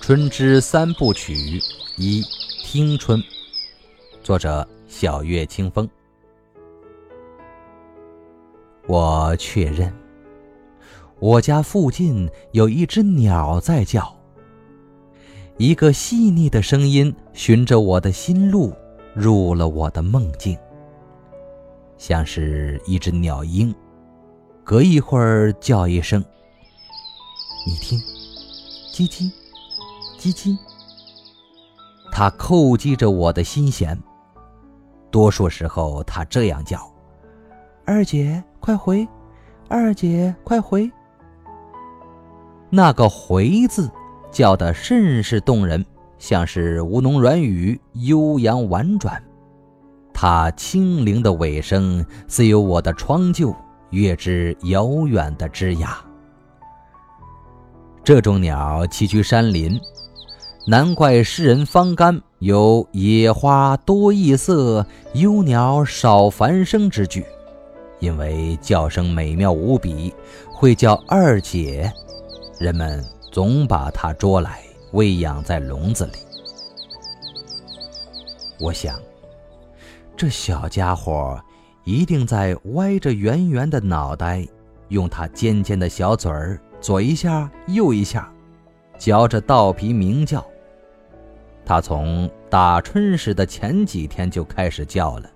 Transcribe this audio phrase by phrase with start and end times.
[0.00, 1.60] 春之三部曲
[1.98, 2.22] 一
[2.64, 3.22] 听春，
[4.22, 5.86] 作者小月清风。
[8.86, 9.92] 我确认，
[11.18, 14.10] 我家附近有一只鸟在叫。
[15.58, 18.72] 一个细腻的声音循着我的心路
[19.14, 20.56] 入了我的梦境，
[21.98, 23.74] 像是一只鸟鹰，
[24.64, 26.24] 隔一会儿叫一声。
[27.66, 27.98] 你听，
[28.92, 29.30] 叽叽，
[30.18, 30.56] 叽叽。
[32.12, 33.98] 它叩击着我的心弦。
[35.10, 36.80] 多数时候，它这样叫
[37.86, 39.06] ：“二姐。”快回，
[39.68, 40.90] 二姐，快回！
[42.68, 43.88] 那个“回”字
[44.32, 45.86] 叫得甚是动人，
[46.18, 49.22] 像是吴侬软语，悠扬婉转。
[50.18, 53.54] 它轻灵的尾声，似有我的窗鹫
[53.90, 55.94] 跃至遥远的枝桠。
[58.02, 59.78] 这种鸟栖居山林，
[60.66, 67.22] 难怪诗人方干有“野花多异色，幽鸟少繁声”之句。
[68.00, 70.14] 因为叫声美妙无比，
[70.50, 71.92] 会叫二姐，
[72.58, 76.12] 人们总把它捉来喂养在笼子里。
[78.58, 78.98] 我想，
[80.16, 81.38] 这小家伙
[81.84, 84.46] 一定在歪着圆圆的脑袋，
[84.88, 88.32] 用它尖尖的小嘴儿左一下右一下，
[88.96, 90.42] 嚼着稻皮鸣叫。
[91.66, 95.30] 它从打春时的前几天就开始叫了。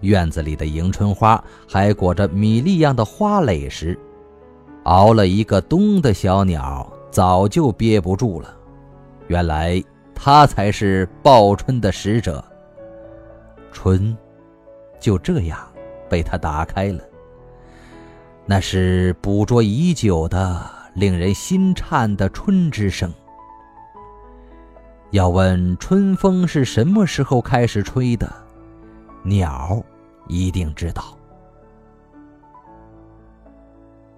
[0.00, 3.96] 院子里的迎春花还裹着米粒样的花蕾时，
[4.84, 8.54] 熬了一个冬的小鸟早就憋不住了。
[9.28, 9.82] 原来
[10.14, 12.44] 它才是报春的使者。
[13.76, 14.16] 春，
[14.98, 15.58] 就这样
[16.08, 17.04] 被他打开了。
[18.46, 20.58] 那是捕捉已久的、
[20.94, 23.12] 令人心颤的春之声。
[25.10, 28.32] 要问春风是什么时候开始吹的？
[29.22, 29.84] 鸟
[30.26, 31.14] 一定知道，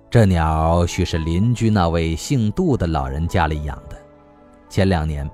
[0.08, 3.98] 这鸟许是邻居那位姓杜的老人家里养的。
[4.68, 5.28] 前两年，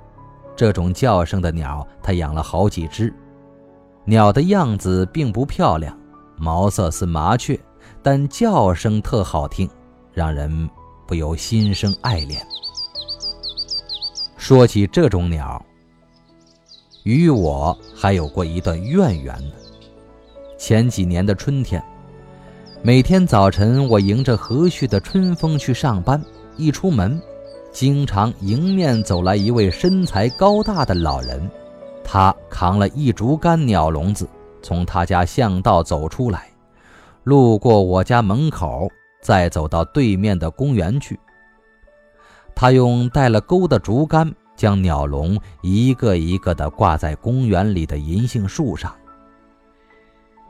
[0.56, 3.12] 这种叫声的鸟他养了好几只。
[4.06, 5.96] 鸟的样子并不漂亮，
[6.36, 7.58] 毛色似麻雀，
[8.02, 9.68] 但叫声特好听，
[10.12, 10.68] 让人
[11.06, 12.46] 不由心生爱恋。
[14.36, 15.64] 说起这种鸟，
[17.04, 19.54] 与我还有过一段渊源呢。
[20.58, 21.82] 前几年的春天，
[22.82, 26.22] 每天早晨我迎着和煦的春风去上班，
[26.58, 27.18] 一出门，
[27.72, 31.50] 经常迎面走来一位身材高大的老人，
[32.14, 34.28] 他扛了一竹竿鸟笼子，
[34.62, 36.46] 从他家巷道走出来，
[37.24, 38.88] 路过我家门口，
[39.20, 41.18] 再走到对面的公园去。
[42.54, 48.94] 他用带了钩的竹竿将鸟笼一个一个地挂在公园里的银杏树上。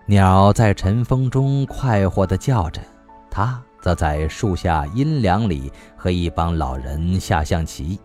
[0.05, 2.83] 鸟在晨风中快活地叫着，
[3.31, 7.99] 他则在树下阴凉里和一帮老人下象棋。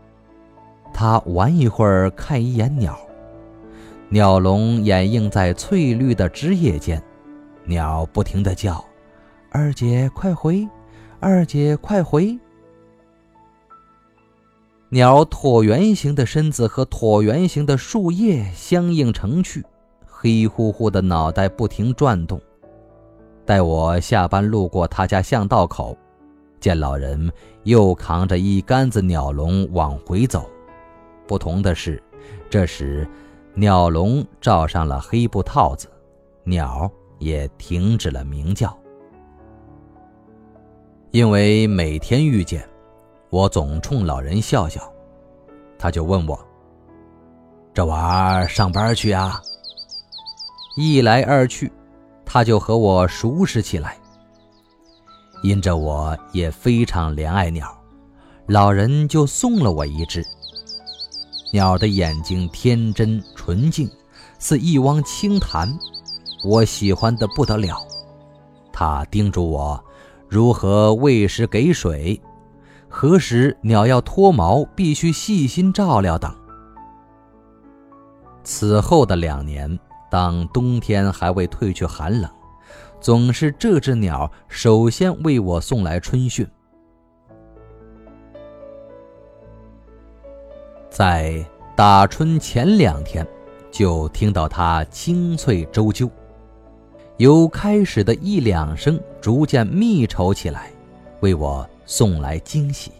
[0.93, 2.97] 他玩一会儿，看一眼鸟，
[4.11, 7.01] 鸟笼掩映在翠绿的枝叶间，
[7.65, 8.83] 鸟不停地叫
[9.51, 10.67] ：“二姐快回，
[11.19, 12.37] 二姐快回。”
[14.89, 19.63] 鸟椭圆形的身子和椭圆形的树叶相映成趣。
[20.07, 22.41] 黑乎乎的脑袋不停转动。
[23.45, 25.95] 待我下班路过他家巷道口，
[26.59, 27.31] 见老人
[27.63, 30.49] 又扛着一杆子鸟笼往回走。
[31.25, 32.01] 不同的是，
[32.49, 33.07] 这时
[33.53, 35.89] 鸟笼罩上了黑布套子，
[36.43, 38.75] 鸟也停止了鸣叫。
[41.11, 42.67] 因为每天遇见，
[43.29, 44.81] 我总冲老人笑笑，
[45.77, 46.39] 他就问我
[47.73, 49.41] ：“这娃儿上班去啊？”
[50.77, 51.69] 一来二去，
[52.23, 53.97] 他就和我熟识起来。
[55.41, 57.75] 因着我也非常怜爱鸟，
[58.45, 60.23] 老人就送了我一只。
[61.51, 63.19] 鸟的眼睛天真
[63.49, 63.89] 纯净，
[64.37, 65.75] 似一汪清潭，
[66.43, 67.79] 我喜欢的不得了。
[68.71, 69.83] 他叮嘱我
[70.27, 72.21] 如何喂食给水，
[72.87, 76.31] 何时鸟要脱毛，必须细心照料等。
[78.43, 79.79] 此后的两年。
[80.11, 82.27] 当冬天还未褪去寒冷，
[82.99, 86.47] 总是这只鸟首先为我送来春讯。
[90.89, 93.23] 在打春前两天，
[93.71, 96.09] 就听到它清脆周啾，
[97.17, 100.71] 由开始的一两声逐渐密稠起来，
[101.21, 102.91] 为我送来惊喜。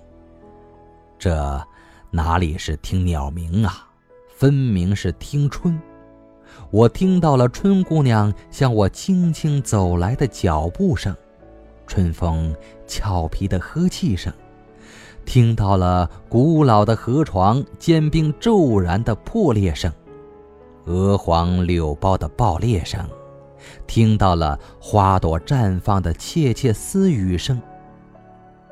[1.18, 1.62] 这
[2.12, 3.88] 哪里是听鸟鸣啊，
[4.36, 5.80] 分明是听春。
[6.72, 11.16] 我听到了春姑娘向我轻轻走来的脚步声，
[11.88, 12.56] 春风
[12.88, 14.32] 俏皮的呵气声，
[15.26, 19.92] 听到了古老的河床坚冰骤然的破裂声，
[20.86, 23.00] 鹅黄柳苞的爆裂声。
[23.86, 27.62] 听到了花朵绽放的窃窃私语声，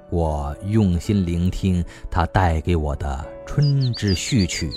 [0.10, 4.72] 我用心聆听它带给我的春之序曲。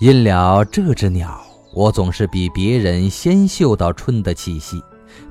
[0.00, 1.40] 因了这只鸟，
[1.74, 4.82] 我总是比别人先嗅到春的气息，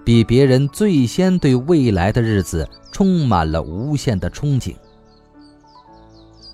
[0.06, 4.76] 比别人最先对未来的日子充满了无限的憧憬。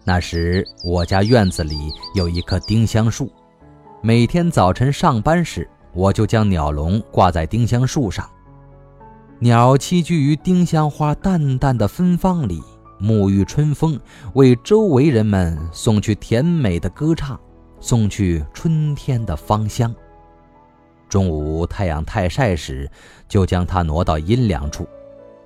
[0.07, 3.30] 那时，我家院子里有一棵丁香树。
[4.01, 8.25] 每天早晨上班时，我就将鸟笼挂在丁香树上，
[9.38, 12.63] 鸟栖居于丁香花淡淡的芬芳里，
[13.01, 14.00] 沐浴春风，
[14.36, 17.38] 为周围人们送去甜美的歌唱，
[17.81, 19.94] 送去春天的芳香。
[21.10, 22.89] 中午太阳太晒时，
[23.27, 24.88] 就将它挪到阴凉处，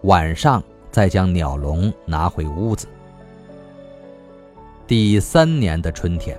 [0.04, 2.88] 晚上再将鸟笼拿回屋子。
[4.92, 6.38] 第三年的春天。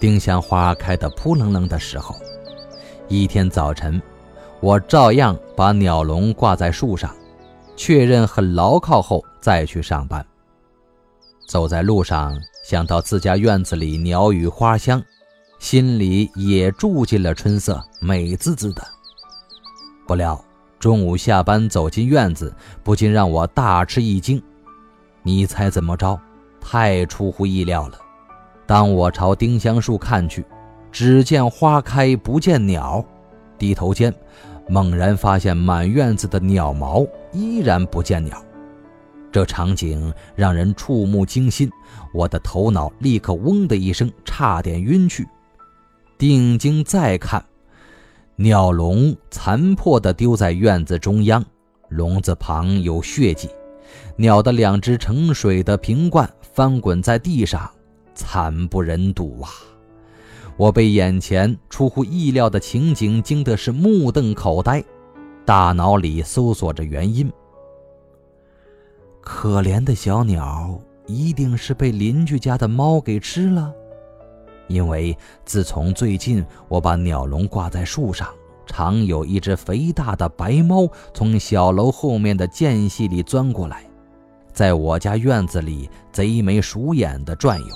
[0.00, 2.16] 丁香花开得扑棱棱的时候，
[3.08, 4.00] 一天早晨，
[4.60, 7.14] 我照样把鸟笼挂在树上，
[7.76, 10.24] 确认很牢靠后再去上班。
[11.46, 12.34] 走在路上，
[12.64, 15.04] 想到自家院子里鸟语花香，
[15.58, 18.82] 心里也住进了春色，美滋滋的。
[20.06, 20.42] 不料
[20.78, 22.50] 中午下班走进院子，
[22.82, 24.42] 不禁让我大吃一惊。
[25.22, 26.18] 你猜怎么着？
[26.62, 27.98] 太出乎意料了。
[28.66, 30.44] 当我朝丁香树看去，
[30.90, 33.04] 只见花开不见鸟，
[33.58, 34.14] 低头间，
[34.68, 38.42] 猛然发现满院子的鸟毛依然不见鸟。
[39.30, 41.70] 这场景让人触目惊心，
[42.14, 45.26] 我的头脑立刻嗡的一声，差点晕去。
[46.16, 47.44] 定睛再看，
[48.36, 51.44] 鸟笼残破地丢在院子中央，
[51.88, 53.48] 笼子旁有血迹，
[54.16, 57.70] 鸟的两只盛水的瓶罐翻滚在地上。
[58.14, 59.48] 惨不忍睹啊！
[60.58, 64.84] 我被眼前出乎意料的情景惊得是目瞪口呆，
[65.46, 67.32] 大脑里搜索着原因。
[69.22, 73.72] 可怜的小鸟一定是被邻居家的猫给吃了，
[74.68, 75.16] 因为
[75.46, 78.28] 自从最近我把鸟笼挂在树上，
[78.66, 83.86] 常有一只肥大的白猫从小楼后面的间隙里钻过来，
[84.52, 87.66] 在我家院子里贼眉鼠眼地转悠。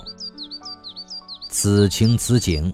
[1.48, 2.72] 此情此景，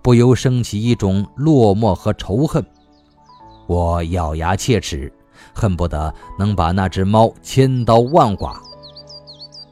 [0.00, 2.64] 不由升起一种落寞和仇恨。
[3.66, 5.12] 我咬牙切齿，
[5.54, 8.56] 恨不得能把那只猫千刀万剐。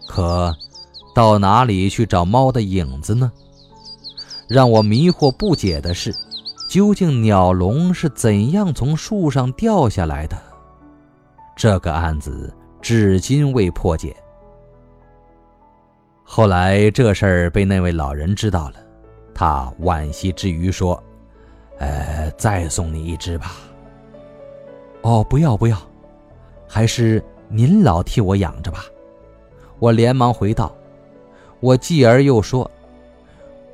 [0.06, 0.55] 可，
[1.15, 3.31] 到哪里去找猫的影子呢？
[4.49, 6.15] 让我迷惑不解的是，
[6.69, 10.37] 究竟鸟笼是怎样从树上掉下来的？
[11.56, 14.15] 这个案子至今未破解。
[16.23, 18.75] 后来这事儿被那位老人知道了，
[19.35, 21.03] 他惋惜之余说
[21.79, 23.53] ：“呃，再送你一只吧。
[25.03, 25.77] ”“哦，不要不要，
[26.69, 28.84] 还是您老替我养着吧。”
[29.81, 30.75] 我连忙回道。
[31.58, 32.70] 我继而又说：“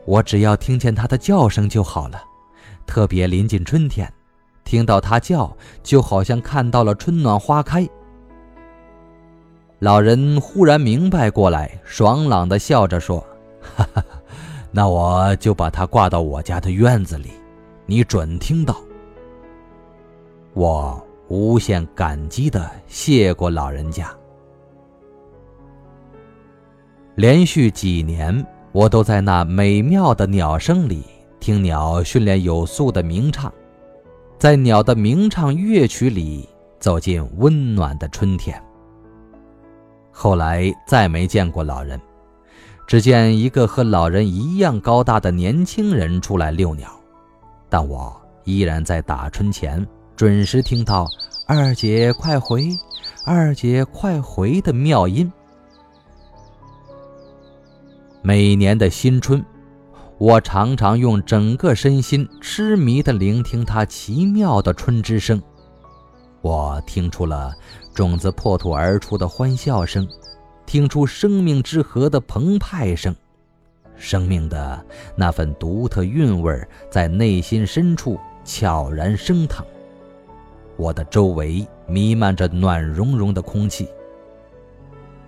[0.06, 2.22] 我只要听见它的叫声就好了，
[2.86, 4.12] 特别临近春天，
[4.64, 7.88] 听到它叫，就好像看到了春暖花开。”
[9.78, 13.20] 老人忽然明白过来，爽朗地笑着说
[13.76, 14.02] ：“哈哈，
[14.70, 17.30] 那我就把它挂到我家的院子里，
[17.84, 18.74] 你准听到。”
[20.54, 24.10] 我无限感激地谢过老人家。
[27.16, 31.04] 连续几年，我都在那美妙的鸟声里
[31.38, 33.52] 听鸟训练有素的鸣唱，
[34.38, 38.58] 在鸟的鸣唱乐曲里走进温暖的春天。
[40.18, 42.00] 后来再没见过老人，
[42.86, 46.88] 只见一个和老人一样高大的年轻人出来遛鸟，
[47.68, 51.06] 但我依然在打春前准时听到
[51.46, 52.70] “二姐快回，
[53.26, 55.30] 二姐快回”的妙音。
[58.22, 59.44] 每年的新春，
[60.16, 65.40] 我常常用整个身心痴迷地聆听它奇妙的春之声。
[66.40, 67.52] 我听出了
[67.96, 70.06] 种子破土而出的欢笑声，
[70.66, 73.16] 听出生命之河的澎湃声，
[73.96, 74.84] 生命的
[75.16, 79.64] 那份独特韵味在内心深处悄然升腾。
[80.76, 83.88] 我的周围弥漫着暖融融的空气。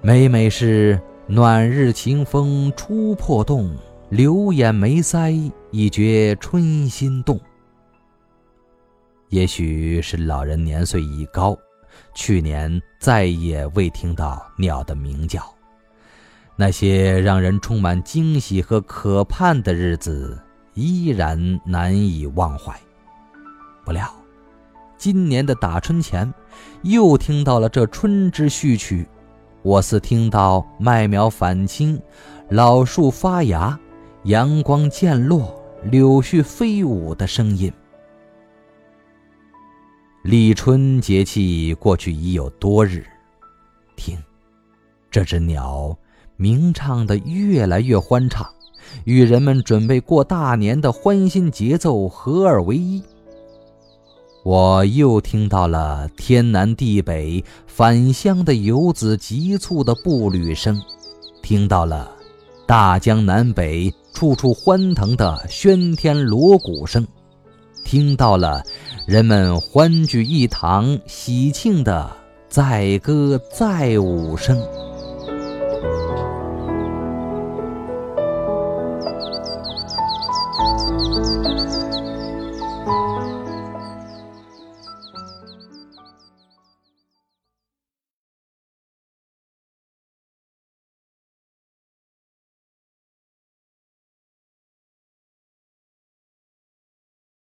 [0.03, 3.75] 每每是暖日晴风初破洞，
[4.11, 7.41] 流眼眉腮一觉春心动。
[9.31, 11.57] 也许是老人年岁已高，
[12.15, 15.43] 去年再也未听到鸟的鸣叫。
[16.57, 20.37] 那些让人充满惊喜和可盼的日子，
[20.75, 22.75] 依然难以忘怀。
[23.85, 24.13] 不料，
[24.97, 26.35] 今年的打春前，
[26.83, 29.07] 又听到了这春之序曲。
[29.63, 32.01] 我似听到麦苗返青，
[32.49, 33.79] 老树发芽，
[34.25, 37.73] 阳光渐落，柳絮飞舞的声音。
[40.29, 43.03] 立春节气过去已有多日，
[43.97, 44.15] 听，
[45.11, 45.97] 这只鸟
[46.37, 48.47] 鸣唱的越来越欢畅，
[49.05, 53.03] 与人们准备过大年的欢欣节奏合二为一。
[54.45, 60.79] 我又听到了天南地北返乡的游子急促的步履声，
[61.43, 62.13] 听到了
[62.67, 67.07] 大江南北处处欢腾的喧天锣鼓声，
[67.83, 68.63] 听到了
[69.09, 72.15] 人们欢聚一堂喜庆的
[72.47, 74.61] 载歌载舞声。